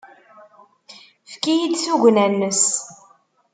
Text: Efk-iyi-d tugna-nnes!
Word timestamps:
Efk-iyi-d 1.27 1.75
tugna-nnes! 1.83 2.63